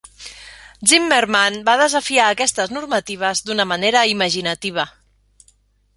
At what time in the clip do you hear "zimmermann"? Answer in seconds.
0.91-1.59